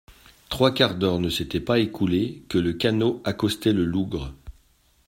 [0.49, 4.33] Trois quarts d'heure ne s'étaient pas écoulés que le canot accostait le lougre.